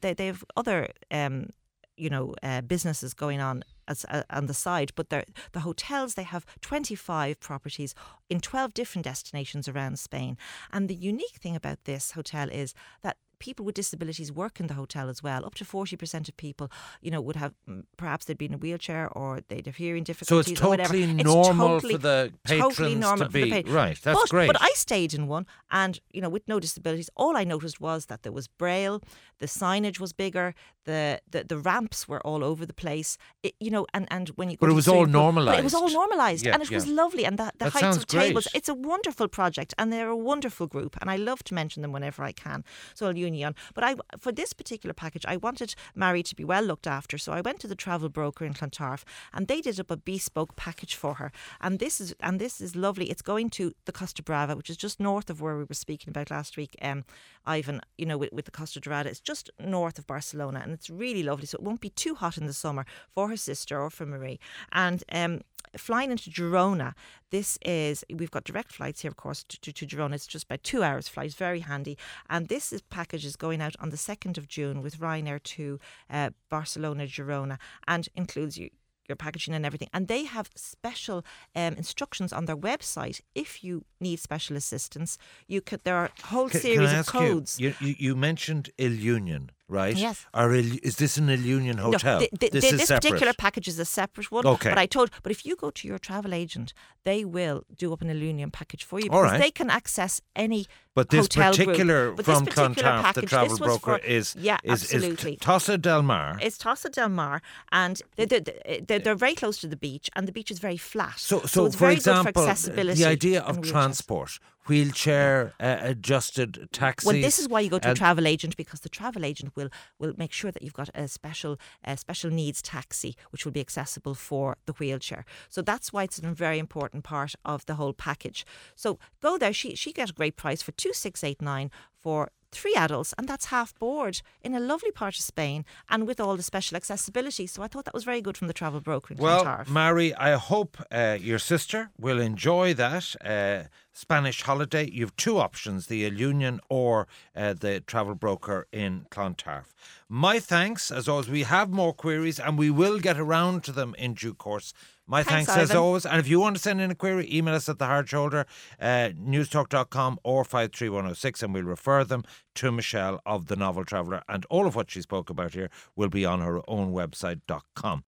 they 0.00 0.14
they 0.14 0.26
have 0.26 0.44
other 0.56 0.88
um, 1.10 1.50
you 1.96 2.10
know 2.10 2.34
uh, 2.42 2.60
businesses 2.60 3.14
going 3.14 3.40
on 3.40 3.62
as 3.88 4.04
uh, 4.08 4.22
on 4.30 4.46
the 4.46 4.54
side, 4.54 4.92
but 4.94 5.10
the 5.10 5.60
hotels 5.60 6.14
they 6.14 6.24
have 6.24 6.44
25 6.60 7.40
properties 7.40 7.94
in 8.28 8.40
12 8.40 8.74
different 8.74 9.04
destinations 9.04 9.68
around 9.68 9.98
Spain. 9.98 10.36
And 10.72 10.88
the 10.88 10.94
unique 10.94 11.36
thing 11.40 11.56
about 11.56 11.84
this 11.84 12.12
hotel 12.12 12.48
is 12.50 12.74
that 13.02 13.16
people 13.38 13.64
with 13.64 13.74
disabilities 13.74 14.32
work 14.32 14.60
in 14.60 14.66
the 14.66 14.74
hotel 14.74 15.08
as 15.08 15.22
well. 15.22 15.44
Up 15.44 15.54
to 15.56 15.64
40% 15.64 16.28
of 16.28 16.36
people, 16.36 16.70
you 17.00 17.10
know, 17.10 17.20
would 17.20 17.36
have 17.36 17.54
mm, 17.68 17.84
perhaps 17.96 18.24
they'd 18.26 18.38
be 18.38 18.46
in 18.46 18.54
a 18.54 18.58
wheelchair 18.58 19.08
or 19.12 19.40
they'd 19.48 19.66
have 19.66 19.76
hearing 19.76 20.04
difficulties. 20.04 20.46
So 20.46 20.52
it's 20.52 20.62
or 20.62 20.68
whatever. 20.68 20.94
totally 20.94 21.12
It's 21.14 21.24
normal 21.24 21.68
totally- 21.68 21.94
for 21.94 21.98
the 21.98 22.32
patrons 22.44 22.76
totally 22.76 22.94
normal 22.94 23.26
to 23.26 23.32
for 23.32 23.38
the 23.38 23.50
be 23.50 23.62
pa- 23.62 23.72
right. 23.74 23.98
That's 24.02 24.20
but, 24.20 24.28
great. 24.30 24.46
But 24.46 24.60
I 24.60 24.70
stayed 24.74 25.12
in 25.14 25.26
one, 25.26 25.46
and 25.70 26.00
you 26.12 26.20
know, 26.20 26.28
with 26.28 26.46
no 26.48 26.60
disabilities, 26.60 27.10
all 27.16 27.36
I 27.36 27.44
noticed 27.44 27.80
was 27.80 28.06
that 28.06 28.22
there 28.22 28.32
was 28.32 28.48
braille, 28.48 29.02
the 29.38 29.46
signage 29.46 30.00
was 30.00 30.12
bigger, 30.12 30.54
the 30.84 31.20
the, 31.30 31.44
the 31.44 31.58
ramps 31.58 32.08
were 32.08 32.20
all 32.26 32.42
over 32.44 32.64
the 32.64 32.72
place. 32.74 33.18
It, 33.42 33.54
you 33.60 33.70
know, 33.70 33.86
and, 33.92 34.06
and 34.10 34.28
when 34.30 34.50
you 34.50 34.56
But 34.58 34.70
it 34.70 34.72
was 34.72 34.88
all 34.88 35.04
but 35.06 35.58
It 35.58 35.64
was 35.64 35.74
all 35.74 35.80
normalised. 35.88 35.94
normalised, 35.94 36.46
Yeah, 36.46 36.54
and 36.54 36.62
it 36.62 36.70
was 36.70 36.86
lovely. 36.86 37.24
And 37.24 37.38
the, 37.38 37.52
the 37.58 37.64
That 37.66 37.72
heights 37.72 37.96
of 37.96 38.06
tables. 38.06 38.48
It's 38.54 38.68
a 38.68 38.74
wonderful 38.74 39.28
project, 39.28 39.74
and 39.78 39.92
they're 39.92 40.08
a 40.08 40.16
wonderful 40.16 40.66
group, 40.66 40.96
and 41.00 41.10
I 41.10 41.16
love 41.16 41.42
to 41.44 41.54
mention 41.54 41.82
them 41.82 41.92
whenever 41.92 42.22
I 42.22 42.32
can. 42.32 42.64
So 42.94 43.06
I'll 43.06 43.16
union. 43.26 43.54
But 43.74 43.84
I 43.84 43.96
for 44.18 44.32
this 44.32 44.52
particular 44.52 44.94
package, 44.94 45.26
I 45.26 45.36
wanted 45.36 45.74
Mary 45.94 46.22
to 46.22 46.36
be 46.36 46.44
well 46.44 46.62
looked 46.62 46.86
after, 46.86 47.18
so 47.18 47.32
I 47.32 47.40
went 47.40 47.60
to 47.60 47.68
the 47.68 47.74
travel 47.84 48.08
broker 48.08 48.44
in 48.44 48.54
Clontarf, 48.54 49.04
and 49.32 49.46
they 49.46 49.60
did 49.60 49.80
up 49.80 49.90
a 49.90 49.96
bespoke 49.96 50.56
package 50.56 50.94
for 50.94 51.14
her. 51.14 51.32
And 51.60 51.78
this 51.78 52.00
is 52.00 52.14
and 52.20 52.40
this 52.40 52.60
is 52.60 52.76
lovely. 52.76 53.06
It's 53.10 53.22
going 53.22 53.50
to 53.50 53.74
the 53.84 53.92
Costa 53.92 54.22
Brava, 54.22 54.56
which 54.56 54.70
is 54.70 54.76
just 54.76 55.00
north 55.00 55.30
of 55.30 55.40
where 55.40 55.56
we 55.56 55.64
were 55.64 55.74
speaking 55.74 56.10
about 56.10 56.30
last 56.30 56.56
week. 56.56 56.76
Um, 56.82 57.04
Ivan, 57.46 57.80
you 57.96 58.06
know, 58.06 58.18
with, 58.18 58.32
with 58.32 58.44
the 58.44 58.50
Costa 58.50 58.80
Dorada, 58.80 59.10
it's 59.10 59.20
just 59.20 59.50
north 59.60 59.98
of 59.98 60.06
Barcelona, 60.06 60.60
and 60.62 60.72
it's 60.72 60.90
really 60.90 61.22
lovely. 61.22 61.46
So 61.46 61.56
it 61.56 61.62
won't 61.62 61.80
be 61.80 61.90
too 61.90 62.14
hot 62.14 62.38
in 62.38 62.46
the 62.46 62.52
summer 62.52 62.84
for 63.14 63.28
her 63.28 63.36
sister 63.36 63.80
or 63.80 63.90
for 63.90 64.06
Marie. 64.06 64.40
And 64.72 65.04
um, 65.12 65.42
flying 65.76 66.10
into 66.10 66.30
Girona, 66.30 66.94
this 67.30 67.58
is 67.62 68.04
we've 68.12 68.30
got 68.30 68.44
direct 68.44 68.72
flights 68.72 69.02
here, 69.02 69.10
of 69.10 69.16
course, 69.16 69.44
to, 69.44 69.60
to, 69.60 69.72
to 69.72 69.86
Girona. 69.86 70.14
It's 70.14 70.26
just 70.26 70.44
about 70.44 70.62
two 70.62 70.82
hours 70.82 71.08
flight, 71.08 71.34
very 71.34 71.60
handy. 71.60 71.96
And 72.28 72.48
this 72.48 72.72
is, 72.72 72.82
package 72.82 73.24
is 73.24 73.36
going 73.36 73.60
out 73.60 73.76
on 73.80 73.90
the 73.90 73.96
second 73.96 74.38
of 74.38 74.48
June 74.48 74.82
with 74.82 74.98
Ryanair 74.98 75.42
to 75.42 75.78
uh, 76.10 76.30
Barcelona, 76.48 77.06
Girona, 77.06 77.58
and 77.86 78.08
includes 78.14 78.58
you. 78.58 78.70
Your 79.08 79.14
packaging 79.14 79.54
and 79.54 79.64
everything, 79.64 79.88
and 79.94 80.08
they 80.08 80.24
have 80.24 80.50
special 80.56 81.24
um, 81.54 81.74
instructions 81.74 82.32
on 82.32 82.46
their 82.46 82.56
website. 82.56 83.20
If 83.36 83.62
you 83.62 83.84
need 84.00 84.18
special 84.18 84.56
assistance, 84.56 85.16
you 85.46 85.60
could. 85.60 85.84
There 85.84 85.94
are 85.94 86.06
a 86.06 86.26
whole 86.26 86.48
series 86.48 86.92
of 86.92 87.06
codes. 87.06 87.60
You, 87.60 87.72
you, 87.78 87.86
you, 87.86 87.94
you 87.98 88.16
mentioned 88.16 88.70
Ilunion, 88.78 89.50
right? 89.68 89.96
Yes. 89.96 90.26
Are 90.34 90.52
is 90.54 90.96
this 90.96 91.16
an 91.16 91.26
Ilunion 91.26 91.78
hotel? 91.78 92.20
No, 92.20 92.26
the, 92.26 92.38
the, 92.38 92.50
this 92.50 92.64
the- 92.64 92.74
is 92.74 92.80
this 92.80 92.90
particular 92.90 93.32
package 93.32 93.68
is 93.68 93.78
a 93.78 93.84
separate 93.84 94.30
one. 94.30 94.46
Okay. 94.46 94.70
But 94.70 94.78
I 94.78 94.86
told, 94.86 95.10
but 95.22 95.32
if 95.32 95.44
you 95.44 95.56
go 95.56 95.70
to 95.70 95.88
your 95.88 95.98
travel 95.98 96.34
agent, 96.34 96.72
they 97.04 97.24
will 97.24 97.62
do 97.76 97.92
up 97.92 98.02
an 98.02 98.08
Ilunion 98.08 98.52
package 98.52 98.84
for 98.84 98.98
you 98.98 99.06
because 99.06 99.32
right. 99.32 99.40
they 99.40 99.50
can 99.50 99.70
access 99.70 100.20
any 100.34 100.66
But 100.96 101.10
this 101.10 101.26
hotel 101.26 101.52
group. 101.52 101.66
particular 101.68 102.12
But 102.12 102.24
this 102.24 102.34
from 102.38 102.46
particular 102.46 102.72
Clontarf, 102.74 103.14
the 103.14 103.22
travel 103.22 103.58
broker, 103.58 103.98
for- 103.98 104.04
is 104.04 104.34
yeah, 104.38 104.56
is, 104.64 104.82
is 104.84 104.94
absolutely. 104.94 105.36
T- 105.36 105.44
Tossa 105.44 105.78
del 105.78 106.02
Mar. 106.02 106.38
It's 106.40 106.56
Tossa 106.56 106.90
del 106.90 107.10
Mar, 107.10 107.42
and 107.70 108.00
they're, 108.16 108.26
they're, 108.26 108.98
they're, 108.98 109.14
very 109.14 109.34
close 109.34 109.58
to 109.58 109.66
the 109.68 109.76
beach, 109.76 110.08
and 110.16 110.26
the 110.26 110.32
beach 110.32 110.50
is 110.50 110.58
very 110.58 110.78
flat. 110.78 111.18
So, 111.18 111.42
so, 111.42 111.66
it's 111.66 111.74
for 111.74 111.80
very 111.80 111.94
example, 111.96 112.32
good 112.32 112.40
for 112.40 112.48
accessibility. 112.48 113.02
the 113.02 113.08
idea 113.08 113.42
of 113.42 113.60
transport, 113.60 114.38
wheelchair 114.68 115.52
uh, 115.60 115.76
adjusted 115.80 116.68
taxis. 116.72 117.06
Well, 117.06 117.20
this 117.20 117.38
is 117.38 117.48
why 117.48 117.60
you 117.60 117.70
go 117.70 117.78
to 117.78 117.90
a 117.90 117.94
travel 117.94 118.26
agent 118.26 118.56
because 118.56 118.80
the 118.80 118.88
travel 118.88 119.24
agent 119.24 119.54
will 119.54 119.68
will 119.98 120.14
make 120.16 120.32
sure 120.32 120.50
that 120.50 120.62
you've 120.62 120.74
got 120.74 120.90
a 120.94 121.08
special 121.08 121.58
uh, 121.84 121.96
special 121.96 122.30
needs 122.30 122.62
taxi 122.62 123.16
which 123.30 123.44
will 123.44 123.52
be 123.52 123.60
accessible 123.60 124.14
for 124.14 124.56
the 124.66 124.72
wheelchair. 124.74 125.24
So 125.48 125.62
that's 125.62 125.92
why 125.92 126.04
it's 126.04 126.18
a 126.18 126.32
very 126.32 126.58
important 126.58 127.04
part 127.04 127.34
of 127.44 127.64
the 127.66 127.74
whole 127.74 127.92
package. 127.92 128.44
So 128.74 128.98
go 129.20 129.38
there. 129.38 129.52
She 129.52 129.74
she 129.74 129.92
got 129.92 130.10
a 130.10 130.14
great 130.14 130.36
price 130.36 130.62
for 130.62 130.72
two 130.72 130.85
six 130.94 131.24
eight 131.24 131.40
nine 131.42 131.70
for 131.92 132.30
three 132.52 132.74
adults, 132.74 133.12
and 133.18 133.28
that's 133.28 133.46
half 133.46 133.74
board 133.78 134.22
in 134.42 134.54
a 134.54 134.60
lovely 134.60 134.90
part 134.90 135.14
of 135.16 135.22
Spain, 135.22 135.64
and 135.90 136.06
with 136.06 136.20
all 136.20 136.36
the 136.36 136.42
special 136.42 136.76
accessibility. 136.76 137.46
So 137.46 137.62
I 137.62 137.68
thought 137.68 137.84
that 137.84 137.94
was 137.94 138.04
very 138.04 138.20
good 138.20 138.36
from 138.36 138.48
the 138.48 138.54
travel 138.54 138.80
broker 138.80 139.14
Well. 139.18 139.64
Mary, 139.68 140.14
I 140.14 140.32
hope 140.36 140.78
uh, 140.90 141.18
your 141.20 141.38
sister 141.38 141.90
will 141.98 142.20
enjoy 142.20 142.74
that 142.74 143.14
uh, 143.24 143.68
Spanish 143.96 144.42
holiday. 144.42 144.90
You 144.90 145.06
have 145.06 145.16
two 145.16 145.38
options 145.38 145.86
the 145.86 145.96
Union 145.98 146.60
or 146.68 147.08
uh, 147.34 147.54
the 147.54 147.80
travel 147.80 148.14
broker 148.14 148.66
in 148.70 149.06
Clontarf. 149.10 149.74
My 150.08 150.38
thanks, 150.38 150.90
as 150.90 151.08
always. 151.08 151.28
We 151.28 151.44
have 151.44 151.70
more 151.70 151.94
queries 151.94 152.38
and 152.38 152.58
we 152.58 152.70
will 152.70 152.98
get 152.98 153.18
around 153.18 153.64
to 153.64 153.72
them 153.72 153.94
in 153.98 154.14
due 154.14 154.34
course. 154.34 154.74
My 155.08 155.22
Thanks, 155.22 155.46
thanks, 155.52 155.70
as 155.70 155.76
always. 155.76 156.04
And 156.04 156.18
if 156.18 156.26
you 156.26 156.40
want 156.40 156.56
to 156.56 156.62
send 156.62 156.80
in 156.80 156.90
a 156.90 156.94
query, 156.94 157.32
email 157.32 157.54
us 157.54 157.68
at 157.68 157.78
the 157.78 157.86
hard 157.86 158.08
shoulder, 158.08 158.44
uh, 158.80 159.10
newstalk.com 159.16 160.18
or 160.24 160.44
53106, 160.44 161.44
and 161.44 161.54
we'll 161.54 161.62
refer 161.62 162.02
them 162.02 162.24
to 162.56 162.72
Michelle 162.72 163.20
of 163.24 163.46
the 163.46 163.54
Novel 163.54 163.84
Traveller. 163.84 164.22
And 164.28 164.44
all 164.50 164.66
of 164.66 164.74
what 164.74 164.90
she 164.90 165.00
spoke 165.00 165.30
about 165.30 165.54
here 165.54 165.70
will 165.94 166.08
be 166.08 166.24
on 166.24 166.40
her 166.40 166.60
own 166.68 166.92
website.com. 166.92 168.02